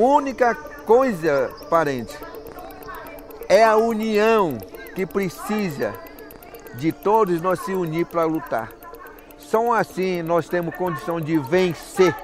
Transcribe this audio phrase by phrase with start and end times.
[0.00, 2.16] única coisa, parente,
[3.48, 4.56] é a união
[4.94, 5.92] que precisa
[6.74, 8.72] de todos nós se unir para lutar.
[9.38, 12.14] Só assim nós temos condição de vencer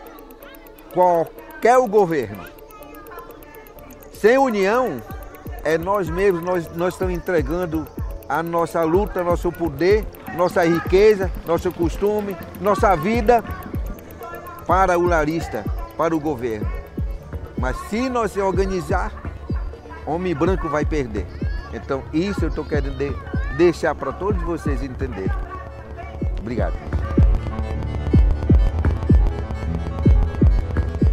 [0.94, 2.44] qualquer governo.
[4.12, 5.02] Sem união,
[5.62, 7.86] é nós mesmos, nós, nós estamos entregando
[8.28, 10.04] a nossa luta, nosso poder,
[10.36, 13.44] nossa riqueza, nosso costume, nossa vida
[14.66, 15.64] para o larista,
[15.96, 16.75] para o governo.
[17.58, 19.12] Mas se nós se organizar,
[20.04, 21.26] homem branco vai perder.
[21.72, 23.12] Então isso eu estou querendo de,
[23.56, 25.30] deixar para todos vocês entenderem.
[26.38, 26.74] Obrigado.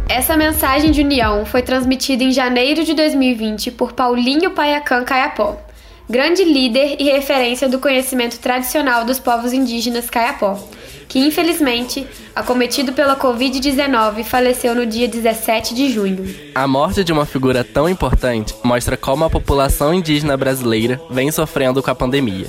[0.08, 5.56] Essa mensagem de união foi transmitida em janeiro de 2020 por Paulinho Paiacan Caiapó,
[6.08, 10.56] grande líder e referência do conhecimento tradicional dos povos indígenas Caiapó,
[11.14, 12.04] que infelizmente,
[12.34, 16.34] acometido pela Covid-19, faleceu no dia 17 de junho.
[16.52, 21.80] A morte de uma figura tão importante mostra como a população indígena brasileira vem sofrendo
[21.80, 22.48] com a pandemia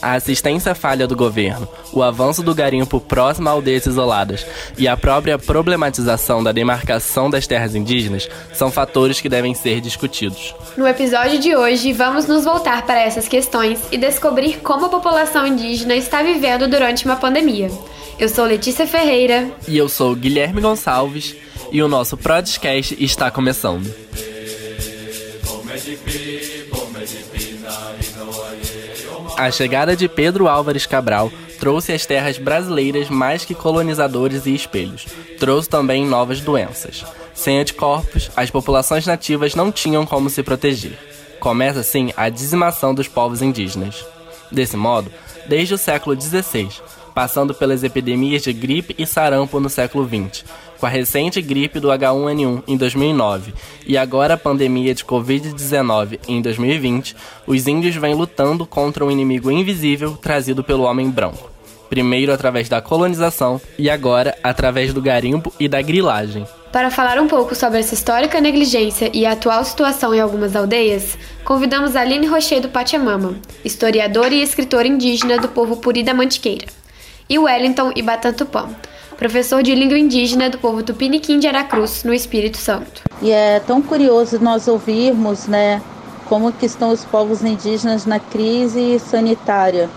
[0.00, 4.96] a assistência falha do governo, o avanço do garimpo próximo a aldeias isoladas e a
[4.96, 10.54] própria problematização da demarcação das terras indígenas são fatores que devem ser discutidos.
[10.76, 15.46] No episódio de hoje, vamos nos voltar para essas questões e descobrir como a população
[15.46, 17.70] indígena está vivendo durante uma pandemia.
[18.18, 19.50] Eu sou Letícia Ferreira.
[19.66, 21.34] E eu sou Guilherme Gonçalves.
[21.72, 23.92] E o nosso podcast está começando.
[29.36, 35.06] A chegada de Pedro Álvares Cabral trouxe às terras brasileiras mais que colonizadores e espelhos.
[35.40, 37.04] Trouxe também novas doenças.
[37.34, 40.96] Sem anticorpos, as populações nativas não tinham como se proteger.
[41.40, 44.06] Começa assim a dizimação dos povos indígenas.
[44.52, 45.10] Desse modo,
[45.48, 46.68] desde o século XVI,
[47.12, 50.44] passando pelas epidemias de gripe e sarampo no século XX,
[50.84, 53.54] com a recente gripe do H1N1 em 2009
[53.86, 59.50] e agora a pandemia de Covid-19 em 2020, os índios vêm lutando contra um inimigo
[59.50, 61.50] invisível trazido pelo homem branco.
[61.88, 66.46] Primeiro através da colonização e agora através do garimpo e da grilagem.
[66.70, 71.16] Para falar um pouco sobre essa histórica negligência e a atual situação em algumas aldeias,
[71.46, 76.66] convidamos Aline Rochedo Pachamama, historiadora e escritora indígena do povo Puri da Mantiqueira,
[77.26, 78.68] e Wellington Ibatantupã,
[79.24, 83.04] professor de língua indígena do povo tupiniquim de Aracruz, no Espírito Santo.
[83.22, 85.80] E é tão curioso nós ouvirmos, né,
[86.26, 89.88] como que estão os povos indígenas na crise sanitária,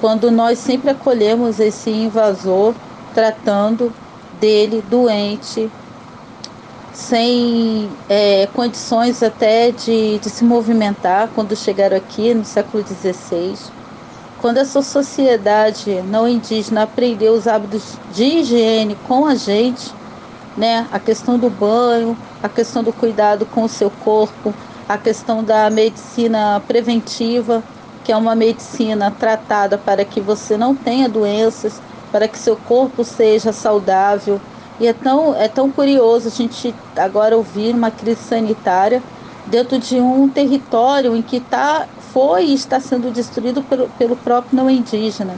[0.00, 2.74] quando nós sempre acolhemos esse invasor
[3.12, 3.92] tratando
[4.40, 5.70] dele doente,
[6.94, 13.58] sem é, condições até de, de se movimentar quando chegaram aqui no século XVI
[14.40, 19.92] quando essa sociedade não indígena aprendeu os hábitos de higiene com a gente,
[20.56, 24.54] né, a questão do banho, a questão do cuidado com o seu corpo,
[24.88, 27.62] a questão da medicina preventiva,
[28.02, 31.80] que é uma medicina tratada para que você não tenha doenças,
[32.10, 34.40] para que seu corpo seja saudável.
[34.80, 39.02] E é tão, é tão curioso a gente agora ouvir uma crise sanitária
[39.50, 44.56] dentro de um território em que está foi e está sendo destruído pelo, pelo próprio
[44.56, 45.34] não indígena.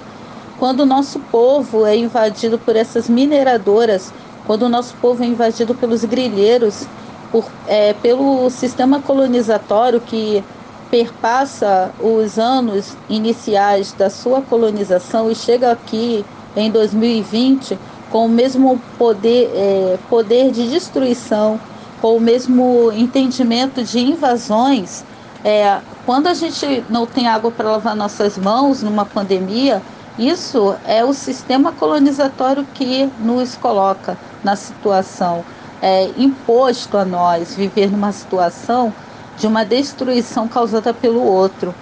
[0.59, 4.13] Quando o nosso povo é invadido por essas mineradoras,
[4.47, 6.87] quando o nosso povo é invadido pelos grilheiros,
[7.31, 10.45] por, é, pelo sistema colonizatório que
[10.91, 16.25] perpassa os anos iniciais da sua colonização e chega aqui
[16.55, 17.79] em 2020
[18.11, 21.59] com o mesmo poder, é, poder de destruição,
[22.03, 25.05] com o mesmo entendimento de invasões,
[25.45, 29.81] é, quando a gente não tem água para lavar nossas mãos numa pandemia,
[30.19, 35.45] isso é o sistema colonizatório que nos coloca na situação,
[35.81, 38.93] é, imposto a nós viver numa situação
[39.39, 41.73] de uma destruição causada pelo outro.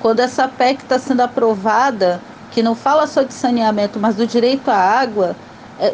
[0.00, 2.20] Quando essa PEC está sendo aprovada,
[2.50, 5.36] que não fala só de saneamento, mas do direito à água,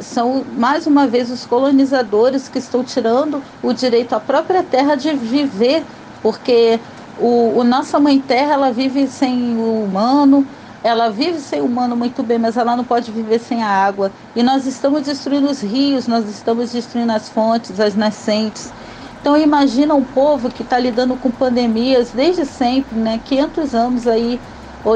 [0.00, 5.12] são mais uma vez os colonizadores que estão tirando o direito à própria terra de
[5.14, 5.84] viver,
[6.22, 6.80] porque
[7.18, 10.46] o, o nossa mãe terra, ela vive sem o humano,
[10.82, 14.12] ela vive sem o humano muito bem, mas ela não pode viver sem a água.
[14.34, 18.72] E nós estamos destruindo os rios, nós estamos destruindo as fontes, as nascentes.
[19.20, 23.20] Então imagina um povo que está lidando com pandemias desde sempre, né?
[23.24, 24.38] 500 anos aí,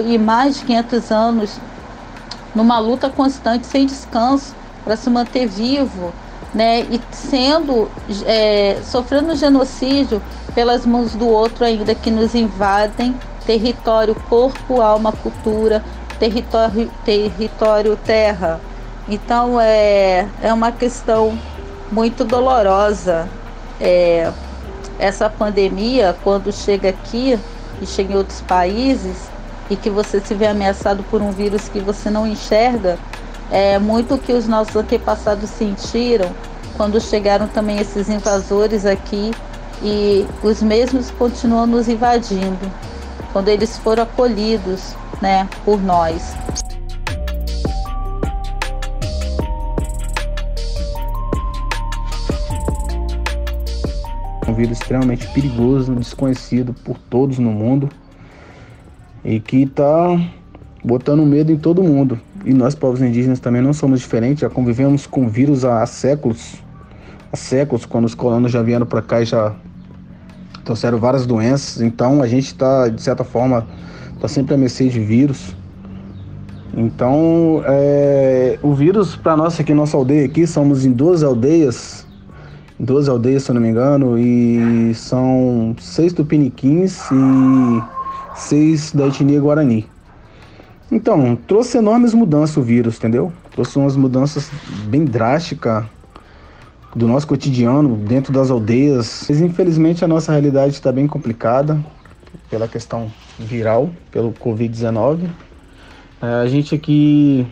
[0.06, 1.60] e mais de 500 anos,
[2.54, 4.54] numa luta constante, sem descanso,
[4.84, 6.12] para se manter vivo
[6.54, 7.90] né, e sendo
[8.26, 10.20] é, sofrendo genocídio
[10.54, 13.14] pelas mãos do outro ainda que nos invadem
[13.46, 15.82] território, corpo, alma, cultura,
[16.18, 18.60] território, território, terra.
[19.08, 21.36] Então é, é uma questão
[21.90, 23.28] muito dolorosa
[23.80, 24.30] é,
[24.98, 27.38] essa pandemia, quando chega aqui
[27.80, 29.16] e chega em outros países,
[29.70, 32.98] e que você se vê ameaçado por um vírus que você não enxerga,
[33.50, 36.30] é muito o que os nossos antepassados sentiram
[36.76, 39.32] quando chegaram também esses invasores aqui
[39.82, 42.70] e os mesmos continuam nos invadindo,
[43.32, 46.34] quando eles foram acolhidos, né, por nós.
[54.48, 57.88] um vírus extremamente perigoso, desconhecido por todos no mundo
[59.24, 60.18] e que está
[60.84, 62.20] botando medo em todo mundo.
[62.44, 66.54] E nós, povos indígenas, também não somos diferentes, já convivemos com vírus há, séculos.
[67.32, 69.54] Há séculos, quando os colonos já vieram para cá e já
[70.64, 71.82] trouxeram várias doenças.
[71.82, 73.66] Então a gente está, de certa forma,
[74.14, 75.54] está sempre a mercê de vírus.
[76.76, 82.06] Então, é, o vírus para nós aqui, nossa aldeia aqui, somos em duas aldeias
[82.80, 87.82] 12 aldeias, se eu não me engano, e são seis tupiniquins e
[88.34, 89.86] seis da etnia Guarani.
[90.90, 93.32] Então, trouxe enormes mudanças o vírus, entendeu?
[93.52, 94.50] Trouxe umas mudanças
[94.86, 95.84] bem drásticas
[96.94, 99.26] do nosso cotidiano dentro das aldeias.
[99.28, 101.78] Mas infelizmente a nossa realidade está bem complicada
[102.50, 105.28] pela questão viral, pelo Covid-19.
[106.20, 107.46] É, a gente aqui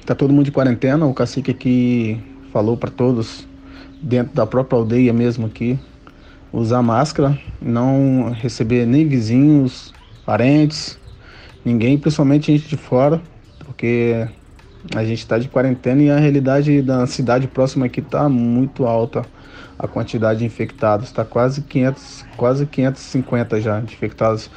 [0.00, 2.22] está todo mundo de quarentena, o cacique aqui
[2.52, 3.46] falou para todos
[4.00, 5.76] dentro da própria aldeia mesmo aqui,
[6.52, 9.92] usar máscara, não receber nem vizinhos,
[10.24, 10.96] parentes,
[11.66, 13.20] ninguém, principalmente gente de fora,
[13.64, 14.28] porque
[14.94, 19.24] a gente está de quarentena e a realidade da cidade próxima aqui está muito alta.
[19.76, 24.48] A quantidade de infectados está quase 500, quase 550 já infectados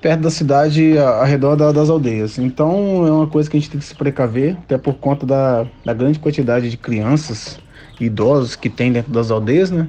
[0.00, 2.38] perto da cidade, ao redor da, das aldeias.
[2.38, 5.66] Então é uma coisa que a gente tem que se precaver, até por conta da,
[5.84, 7.58] da grande quantidade de crianças
[8.00, 9.88] idosos que tem dentro das aldeias, né?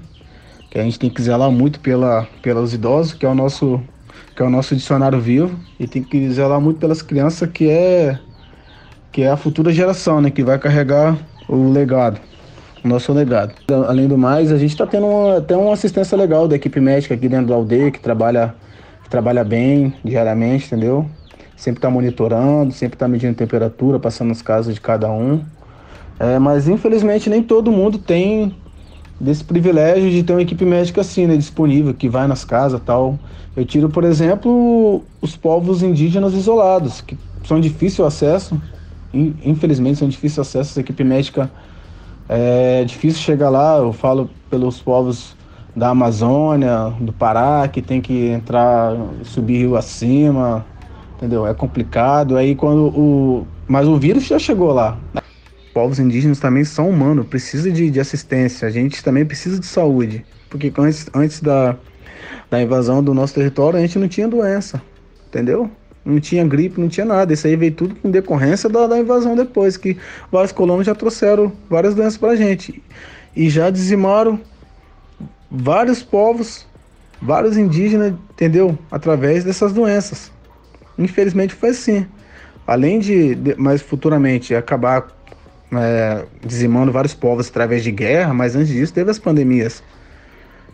[0.71, 3.79] Que a gente tem que zelar muito pela, pelos idosos, que é o nosso
[4.37, 8.19] que é o nosso dicionário vivo, e tem que zelar muito pelas crianças, que é
[9.11, 10.29] que é a futura geração, né?
[10.29, 11.17] Que vai carregar
[11.49, 12.19] o legado,
[12.85, 13.55] o nosso legado.
[13.87, 17.15] Além do mais, a gente está tendo uma, até uma assistência legal da equipe médica
[17.15, 18.53] aqui dentro da aldeia, que trabalha,
[19.03, 21.03] que trabalha bem diariamente, entendeu?
[21.55, 25.43] Sempre está monitorando, sempre está medindo temperatura, passando as casas de cada um.
[26.19, 28.55] É, mas infelizmente nem todo mundo tem
[29.19, 33.19] desse privilégio de ter uma equipe médica assim, né, disponível, que vai nas casas tal.
[33.55, 38.61] Eu tiro, por exemplo, os povos indígenas isolados, que são difícil acesso,
[39.13, 41.51] infelizmente são difícil acesso, a equipe médica
[42.29, 45.35] é difícil chegar lá, eu falo pelos povos
[45.75, 50.65] da Amazônia, do Pará, que tem que entrar, subir rio acima,
[51.15, 51.45] entendeu?
[51.45, 52.35] É complicado.
[52.35, 53.47] Aí quando o.
[53.67, 54.97] Mas o vírus já chegou lá
[55.77, 60.25] povos indígenas também são humanos, precisa de, de assistência, a gente também precisa de saúde.
[60.49, 61.77] Porque antes, antes da,
[62.49, 64.81] da invasão do nosso território, a gente não tinha doença,
[65.27, 65.69] entendeu?
[66.03, 67.31] Não tinha gripe, não tinha nada.
[67.31, 69.95] Isso aí veio tudo com decorrência da, da invasão depois, que
[70.31, 72.81] vários colonos já trouxeram várias doenças pra gente.
[73.35, 74.39] E já dizimaram
[75.51, 76.65] vários povos,
[77.21, 78.75] vários indígenas, entendeu?
[78.89, 80.31] Através dessas doenças.
[80.97, 82.07] Infelizmente foi assim.
[82.65, 85.15] Além de, de mas futuramente, acabar
[85.73, 89.83] é, dizimando vários povos através de guerra, mas antes disso teve as pandemias.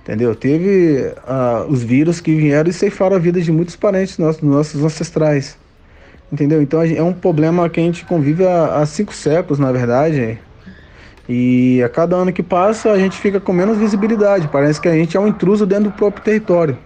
[0.01, 0.35] Entendeu?
[0.35, 4.83] Teve uh, os vírus que vieram e ceifaram a vida de muitos parentes nossos, nossos
[4.83, 5.57] ancestrais.
[6.31, 6.61] Entendeu?
[6.61, 10.39] Então é um problema que a gente convive há, há cinco séculos, na verdade.
[11.27, 14.49] E a cada ano que passa a gente fica com menos visibilidade.
[14.49, 16.77] Parece que a gente é um intruso dentro do próprio território.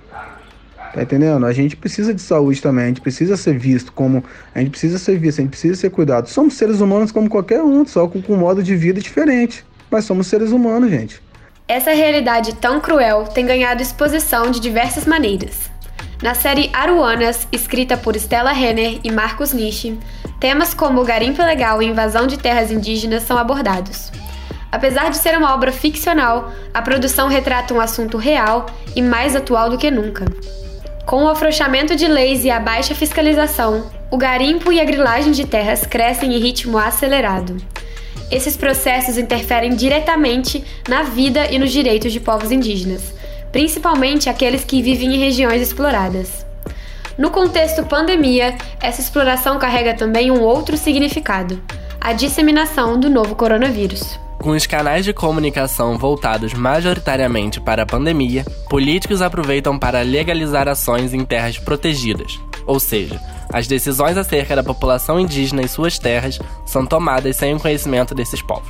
[0.98, 1.46] Tá entendendo?
[1.46, 4.24] A gente precisa de saúde também, a gente precisa ser visto como.
[4.56, 6.28] A gente precisa ser visto, a gente precisa ser cuidado.
[6.28, 9.64] Somos seres humanos como qualquer um, só com, com um modo de vida diferente.
[9.92, 11.22] Mas somos seres humanos, gente.
[11.68, 15.70] Essa realidade tão cruel tem ganhado exposição de diversas maneiras.
[16.24, 20.00] Na série Aruanas, escrita por Stella Renner e Marcos Nishi,
[20.40, 24.12] temas como o garimpo ilegal e invasão de terras indígenas são abordados.
[24.72, 29.70] Apesar de ser uma obra ficcional, a produção retrata um assunto real e mais atual
[29.70, 30.26] do que nunca.
[31.08, 35.48] Com o afrouxamento de leis e a baixa fiscalização, o garimpo e a grilagem de
[35.48, 37.56] terras crescem em ritmo acelerado.
[38.30, 43.14] Esses processos interferem diretamente na vida e nos direitos de povos indígenas,
[43.54, 46.46] principalmente aqueles que vivem em regiões exploradas.
[47.18, 51.64] No contexto pandemia, essa exploração carrega também um outro significado:
[52.02, 54.20] a disseminação do novo coronavírus.
[54.40, 61.14] Com os canais de comunicação voltados majoritariamente para a pandemia, políticos aproveitam para legalizar ações
[61.14, 63.20] em terras protegidas, ou seja,
[63.52, 68.42] as decisões acerca da população indígena e suas terras são tomadas sem o conhecimento desses
[68.42, 68.70] povos.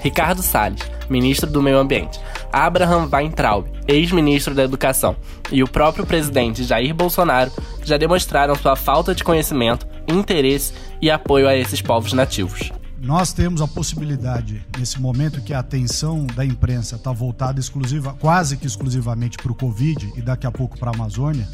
[0.00, 2.20] Ricardo Salles, ministro do Meio Ambiente,
[2.52, 5.16] Abraham Weintraub, ex-ministro da Educação,
[5.52, 7.52] e o próprio presidente Jair Bolsonaro
[7.84, 12.70] já demonstraram sua falta de conhecimento, interesse e apoio a esses povos nativos.
[13.02, 18.58] Nós temos a possibilidade, nesse momento que a atenção da imprensa está voltada exclusiva, quase
[18.58, 21.48] que exclusivamente para o Covid e daqui a pouco para a Amazônia,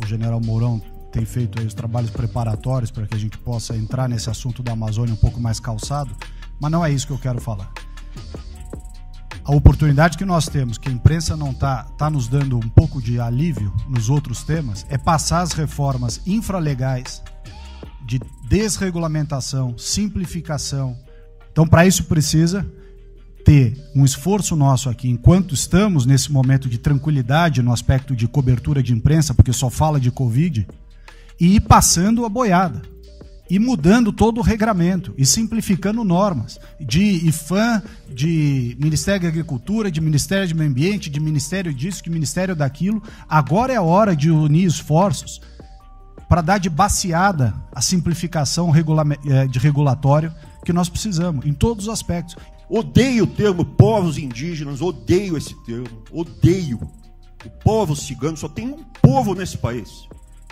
[0.00, 0.80] o general Mourão
[1.10, 5.12] tem feito os trabalhos preparatórios para que a gente possa entrar nesse assunto da Amazônia
[5.12, 6.14] um pouco mais calçado,
[6.60, 7.72] mas não é isso que eu quero falar.
[9.44, 13.02] A oportunidade que nós temos, que a imprensa não está tá nos dando um pouco
[13.02, 17.20] de alívio nos outros temas, é passar as reformas infralegais
[18.04, 20.96] de desregulamentação, simplificação.
[21.50, 22.66] Então, para isso precisa
[23.44, 28.82] ter um esforço nosso aqui, enquanto estamos nesse momento de tranquilidade no aspecto de cobertura
[28.82, 30.66] de imprensa, porque só fala de Covid,
[31.38, 32.82] e ir passando a boiada,
[33.50, 40.00] e mudando todo o regramento, e simplificando normas, de IFAM, de Ministério da Agricultura, de
[40.00, 43.02] Ministério do Meio Ambiente, de Ministério disso, de Ministério daquilo.
[43.28, 45.42] Agora é a hora de unir esforços
[46.28, 50.32] para dar de baseada a simplificação eh, de regulatório
[50.64, 52.36] que nós precisamos, em todos os aspectos.
[52.68, 56.80] Odeio o termo povos indígenas, odeio esse termo, odeio.
[57.44, 60.08] O povo cigano só tem um povo nesse país.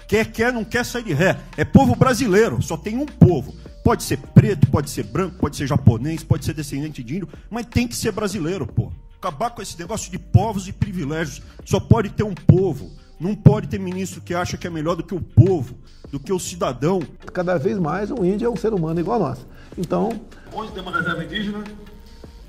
[0.06, 1.40] Quer, quer, não quer sair de ré.
[1.56, 3.54] É povo brasileiro, só tem um povo.
[3.82, 7.66] Pode ser preto, pode ser branco, pode ser japonês, pode ser descendente de índio, mas
[7.66, 8.92] tem que ser brasileiro, pô.
[9.16, 11.40] Acabar com esse negócio de povos e privilégios.
[11.64, 12.90] Só pode ter um povo.
[13.22, 15.78] Não pode ter ministro que acha que é melhor do que o povo,
[16.10, 16.98] do que o cidadão.
[17.32, 19.46] Cada vez mais o índio é um ser humano igual a nós.
[19.78, 20.20] Então.
[20.52, 21.62] Onde tem uma reserva indígena,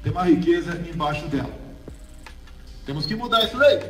[0.01, 1.51] tem uma riqueza embaixo dela.
[2.87, 3.81] Temos que mudar isso daí.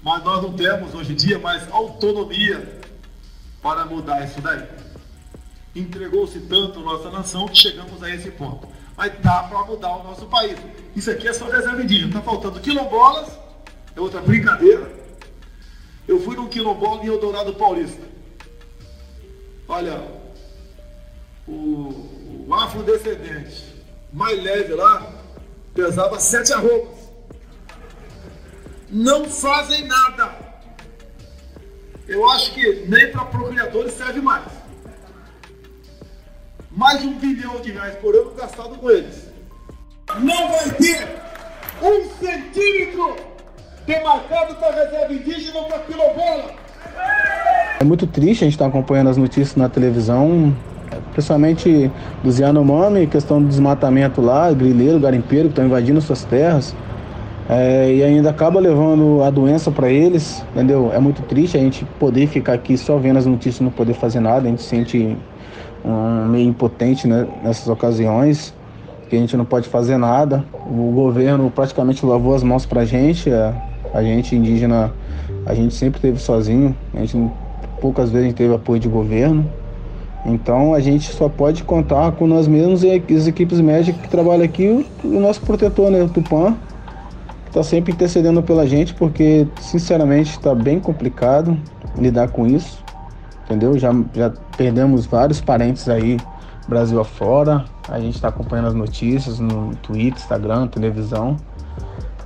[0.00, 2.80] Mas nós não temos hoje em dia mais autonomia
[3.60, 4.62] para mudar isso daí.
[5.74, 8.68] Entregou-se tanto a nossa nação que chegamos a esse ponto.
[8.96, 10.56] Mas dá para mudar o nosso país.
[10.94, 12.10] Isso aqui é só reserva indígena.
[12.10, 13.36] Está faltando quilombolas,
[13.96, 14.99] é outra brincadeira.
[16.06, 18.02] Eu fui num quilombola em Eldorado Paulista.
[19.68, 20.02] Olha,
[21.46, 23.64] o, o afrodescendente
[24.12, 25.12] mais leve lá
[25.74, 26.98] pesava sete arrobas.
[28.90, 30.50] Não fazem nada.
[32.08, 34.50] Eu acho que nem para procriadores serve mais.
[36.70, 39.28] Mais um bilhão de reais por ano gastado com eles.
[40.18, 41.08] Não vai ter
[41.80, 42.08] um
[43.90, 46.44] demarcado para reserva indígena para quilombola.
[47.80, 50.54] É muito triste a gente estar tá acompanhando as notícias na televisão,
[51.12, 51.90] principalmente
[52.22, 56.74] dos Yanomami, questão do desmatamento lá, grileiro, garimpeiro que estão invadindo suas terras.
[57.48, 60.92] É, e ainda acaba levando a doença para eles, entendeu?
[60.94, 63.94] É muito triste a gente poder ficar aqui só vendo as notícias e não poder
[63.94, 65.16] fazer nada, a gente se sente
[65.84, 68.54] um, meio impotente né, nessas ocasiões,
[69.08, 70.44] que a gente não pode fazer nada.
[70.64, 73.52] O governo praticamente lavou as mãos para a gente, a,
[73.92, 74.92] a gente indígena,
[75.46, 77.30] a gente sempre teve sozinho, a gente
[77.80, 79.50] poucas vezes teve apoio de governo.
[80.24, 84.44] Então a gente só pode contar com nós mesmos e as equipes médicas que trabalham
[84.44, 86.54] aqui, o, o nosso protetor, né, o Tupã,
[87.44, 91.56] que está sempre intercedendo pela gente, porque sinceramente está bem complicado
[91.96, 92.84] lidar com isso,
[93.44, 93.78] entendeu?
[93.78, 96.18] Já, já perdemos vários parentes aí,
[96.68, 101.36] Brasil afora, a gente está acompanhando as notícias no Twitter, Instagram, televisão.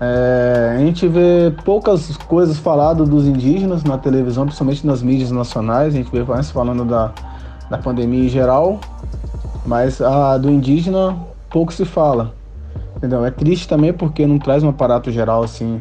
[0.07, 5.95] É, a gente vê poucas coisas faladas dos indígenas na televisão, principalmente nas mídias nacionais.
[5.95, 7.11] A gente vê mais falando da,
[7.71, 8.81] da pandemia em geral,
[9.65, 11.17] mas a do indígena
[11.49, 12.35] pouco se fala.
[12.97, 13.25] Entendeu?
[13.25, 15.81] É triste também porque não traz um aparato geral assim,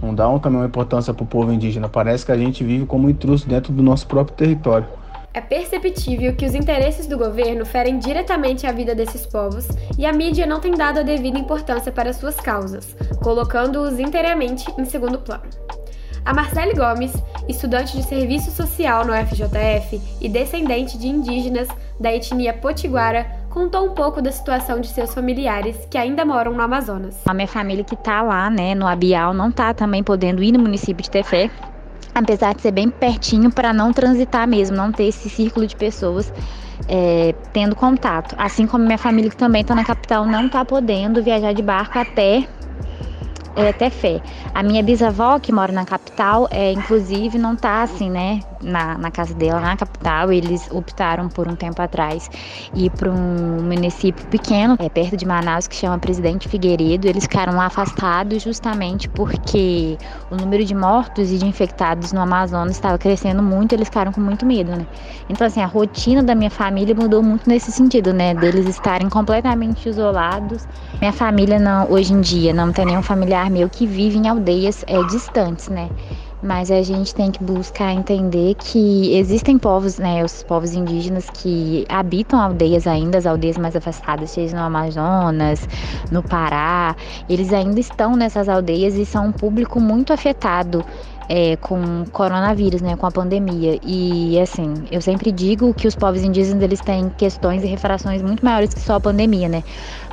[0.00, 1.88] não dá também uma importância para o povo indígena.
[1.88, 4.86] Parece que a gente vive como intruso dentro do nosso próprio território.
[5.34, 9.66] É perceptível que os interesses do governo ferem diretamente a vida desses povos
[9.98, 14.84] e a mídia não tem dado a devida importância para suas causas, colocando-os inteiramente em
[14.84, 15.42] segundo plano.
[16.24, 17.12] A Marcele Gomes,
[17.48, 21.66] estudante de serviço social no FJF e descendente de indígenas
[21.98, 26.62] da etnia potiguara, contou um pouco da situação de seus familiares que ainda moram no
[26.62, 27.20] Amazonas.
[27.26, 30.60] A minha família que está lá, né, no Abial, não está também podendo ir no
[30.60, 31.50] município de Tefé,
[32.14, 36.32] apesar de ser bem pertinho para não transitar mesmo, não ter esse círculo de pessoas
[36.88, 38.34] é, tendo contato.
[38.38, 41.98] Assim como minha família que também está na capital não está podendo viajar de barco
[41.98, 42.46] até
[43.56, 44.20] é, ter fé.
[44.52, 49.10] A minha bisavó, que mora na capital, é, inclusive não tá assim, né, na, na
[49.10, 50.32] casa dela, na capital.
[50.32, 52.28] Eles optaram por um tempo atrás
[52.74, 57.06] ir para um município pequeno, é, perto de Manaus, que chama Presidente Figueiredo.
[57.06, 59.96] Eles ficaram lá afastados justamente porque
[60.30, 64.20] o número de mortos e de infectados no Amazonas estava crescendo muito, eles ficaram com
[64.20, 64.86] muito medo, né?
[65.28, 68.34] Então, assim, a rotina da minha família mudou muito nesse sentido, né?
[68.34, 70.66] Deles estarem completamente isolados.
[71.00, 74.84] Minha família, não, hoje em dia, não tem nenhum familiar meu que vive em aldeias
[74.86, 75.88] é, distantes, né?
[76.44, 81.86] mas a gente tem que buscar entender que existem povos, né, os povos indígenas que
[81.88, 85.66] habitam aldeias ainda, as aldeias mais afastadas, seja no Amazonas,
[86.10, 86.94] no Pará,
[87.30, 90.84] eles ainda estão nessas aldeias e são um público muito afetado
[91.28, 93.78] é, com coronavírus, né, com a pandemia.
[93.82, 98.44] E assim, eu sempre digo que os povos indígenas eles têm questões e refrações muito
[98.44, 99.62] maiores que só a pandemia, né?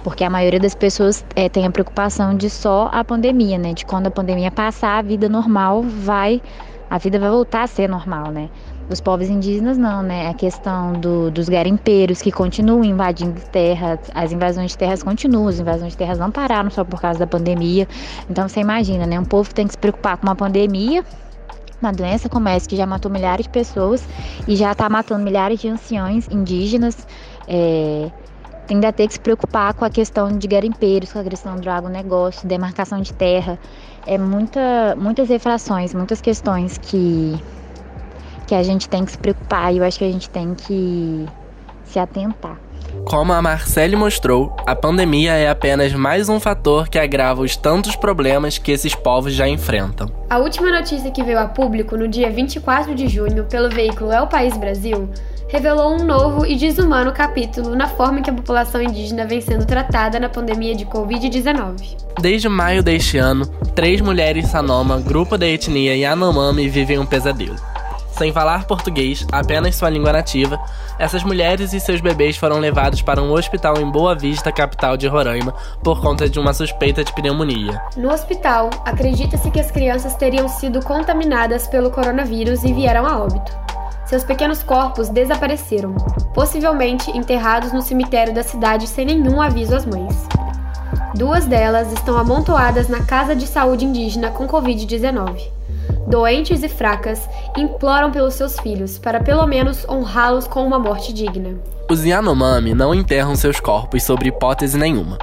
[0.03, 3.73] Porque a maioria das pessoas é, tem a preocupação de só a pandemia, né?
[3.73, 6.41] De quando a pandemia passar, a vida normal vai,
[6.89, 8.49] a vida vai voltar a ser normal, né?
[8.91, 10.27] Os povos indígenas não, né?
[10.27, 15.59] A questão do, dos garimpeiros que continuam invadindo terras, as invasões de terras continuam, as
[15.59, 17.87] invasões de terras não pararam só por causa da pandemia.
[18.29, 19.17] Então você imagina, né?
[19.17, 21.05] Um povo tem que se preocupar com uma pandemia,
[21.81, 24.05] uma doença como essa que já matou milhares de pessoas
[24.45, 27.07] e já está matando milhares de anciões indígenas.
[27.47, 28.11] É,
[28.69, 32.45] ainda ter que se preocupar com a questão de garimpeiros, com a questão do agronegócio,
[32.45, 33.57] demarcação de terra.
[34.05, 37.41] É muita, muitas refrações, muitas questões que
[38.51, 41.25] que a gente tem que se preocupar e eu acho que a gente tem que
[41.85, 42.59] se atentar.
[43.05, 47.95] Como a Marcele mostrou, a pandemia é apenas mais um fator que agrava os tantos
[47.95, 50.11] problemas que esses povos já enfrentam.
[50.29, 54.21] A última notícia que veio a público no dia 24 de junho pelo veículo É
[54.21, 55.09] o País Brasil
[55.47, 60.19] revelou um novo e desumano capítulo na forma que a população indígena vem sendo tratada
[60.19, 61.95] na pandemia de Covid-19.
[62.19, 67.70] Desde maio deste ano, três mulheres Sanoma, grupo da etnia Yanomami, vivem um pesadelo.
[68.11, 70.59] Sem falar português, apenas sua língua nativa,
[70.99, 75.07] essas mulheres e seus bebês foram levados para um hospital em Boa Vista, capital de
[75.07, 75.53] Roraima,
[75.83, 77.81] por conta de uma suspeita de pneumonia.
[77.95, 83.51] No hospital, acredita-se que as crianças teriam sido contaminadas pelo coronavírus e vieram a óbito.
[84.05, 85.95] Seus pequenos corpos desapareceram,
[86.33, 90.27] possivelmente enterrados no cemitério da cidade sem nenhum aviso às mães.
[91.15, 95.60] Duas delas estão amontoadas na casa de saúde indígena com Covid-19
[96.07, 97.27] doentes e fracas,
[97.57, 101.55] imploram pelos seus filhos para pelo menos honrá-los com uma morte digna.
[101.89, 105.17] Os Yanomami não enterram seus corpos sob hipótese nenhuma.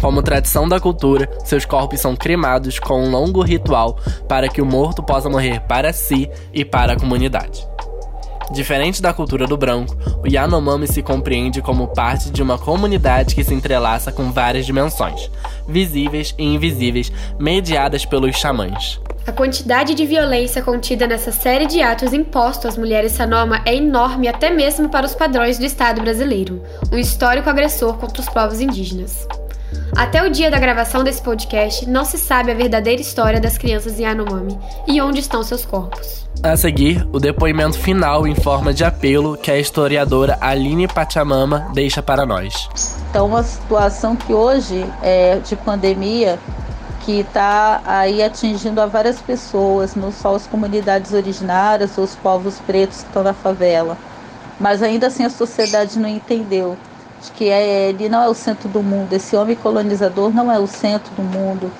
[0.00, 3.96] Como tradição da cultura, seus corpos são cremados com um longo ritual
[4.28, 7.66] para que o morto possa morrer para si e para a comunidade.
[8.52, 13.42] Diferente da cultura do branco, o Yanomami se compreende como parte de uma comunidade que
[13.42, 15.30] se entrelaça com várias dimensões,
[15.66, 19.00] visíveis e invisíveis, mediadas pelos xamãs.
[19.26, 24.28] A quantidade de violência contida nessa série de atos impostos às mulheres Sanoma é enorme
[24.28, 26.62] até mesmo para os padrões do Estado brasileiro,
[26.92, 29.26] um histórico agressor contra os povos indígenas.
[29.94, 34.00] Até o dia da gravação desse podcast, não se sabe a verdadeira história das crianças
[34.00, 36.26] em Yanomami e onde estão seus corpos.
[36.42, 42.02] A seguir, o depoimento final em forma de apelo que a historiadora Aline Pachamama deixa
[42.02, 42.68] para nós.
[43.10, 46.38] Então, uma situação que hoje é de pandemia
[47.04, 53.02] que está aí atingindo a várias pessoas, não só as comunidades originárias, os povos pretos
[53.02, 53.98] que estão na favela.
[54.58, 56.78] Mas ainda assim a sociedade não entendeu
[57.22, 60.58] de que é, ele não é o centro do mundo, esse homem colonizador não é
[60.58, 61.70] o centro do mundo.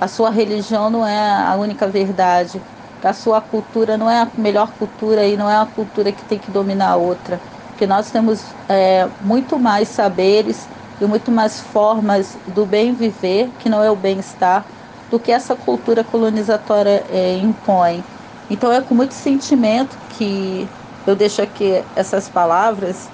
[0.00, 2.60] A sua religião não é a única verdade.
[3.02, 6.38] A sua cultura não é a melhor cultura e não é a cultura que tem
[6.38, 7.38] que dominar a outra.
[7.70, 10.68] Porque nós temos é, muito mais saberes
[11.00, 14.64] e muito mais formas do bem viver, que não é o bem-estar,
[15.10, 18.04] do que essa cultura colonizatória é, impõe.
[18.50, 20.68] Então é com muito sentimento que
[21.06, 23.08] eu deixo aqui essas palavras.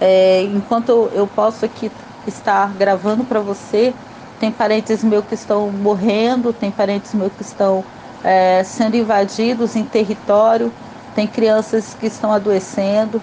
[0.00, 1.90] É, enquanto eu, posso aqui
[2.26, 3.92] estar gravando para você,
[4.38, 7.82] tem parentes meus que estão morrendo, tem parentes meus que estão
[8.22, 10.72] é, sendo invadidos em território,
[11.14, 13.20] tem crianças que estão adoecendo.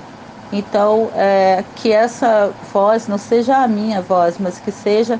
[0.51, 5.19] Então, é, que essa voz não seja a minha voz, mas que seja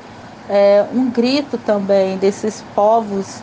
[0.50, 3.42] é, um grito também desses povos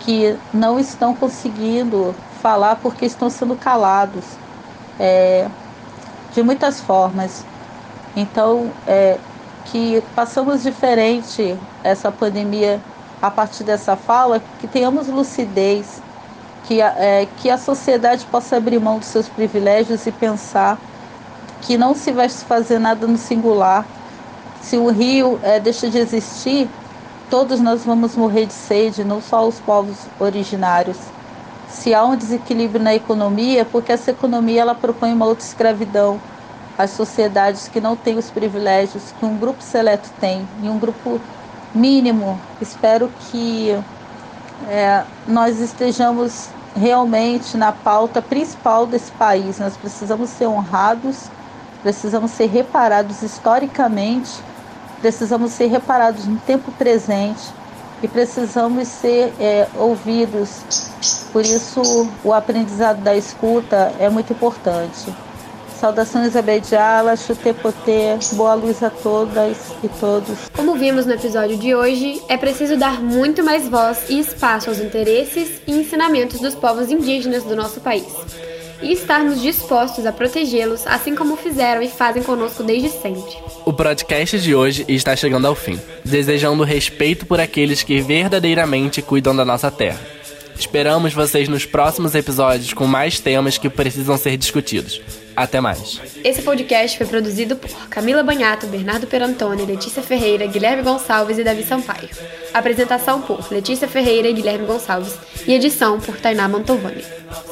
[0.00, 4.24] que não estão conseguindo falar porque estão sendo calados
[4.98, 5.46] é,
[6.34, 7.44] de muitas formas.
[8.16, 9.18] Então, é,
[9.66, 12.80] que passamos diferente essa pandemia
[13.20, 16.02] a partir dessa fala, que tenhamos lucidez,
[16.64, 20.78] que, é, que a sociedade possa abrir mão dos seus privilégios e pensar
[21.62, 23.86] que não se vai fazer nada no singular.
[24.60, 26.68] Se o rio é, deixa de existir,
[27.30, 30.98] todos nós vamos morrer de sede, não só os povos originários.
[31.68, 36.20] Se há um desequilíbrio na economia, é porque essa economia ela propõe uma outra escravidão
[36.82, 41.20] às sociedades que não têm os privilégios que um grupo seleto tem, e um grupo
[41.72, 42.38] mínimo.
[42.60, 43.70] Espero que
[44.68, 49.58] é, nós estejamos realmente na pauta principal desse país.
[49.58, 51.28] Nós precisamos ser honrados,
[51.82, 54.30] precisamos ser reparados historicamente,
[55.00, 57.42] precisamos ser reparados no tempo presente
[58.02, 60.62] e precisamos ser é, ouvidos.
[61.32, 65.12] Por isso, o aprendizado da escuta é muito importante.
[65.82, 70.48] Saudações Abediala, Chutepotê, boa luz a todas e todos.
[70.54, 74.78] Como vimos no episódio de hoje, é preciso dar muito mais voz e espaço aos
[74.78, 78.06] interesses e ensinamentos dos povos indígenas do nosso país.
[78.80, 83.36] E estarmos dispostos a protegê-los, assim como fizeram e fazem conosco desde sempre.
[83.64, 89.34] O podcast de hoje está chegando ao fim, desejando respeito por aqueles que verdadeiramente cuidam
[89.34, 89.98] da nossa terra.
[90.56, 95.00] Esperamos vocês nos próximos episódios com mais temas que precisam ser discutidos.
[95.34, 96.00] Até mais.
[96.22, 101.64] Esse podcast foi produzido por Camila Banhato, Bernardo Perantoni, Letícia Ferreira, Guilherme Gonçalves e Davi
[101.64, 102.08] Sampaio.
[102.52, 105.14] Apresentação por Letícia Ferreira e Guilherme Gonçalves
[105.46, 107.04] e edição por Tainá Mantovani.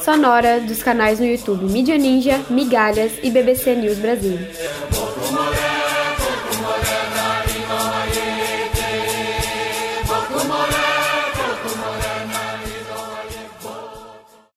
[0.04, 4.38] Sonora dos canais no YouTube Mídia Ninja, Migalhas e BBC News Brasil.